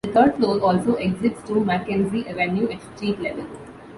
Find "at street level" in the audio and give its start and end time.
2.71-3.45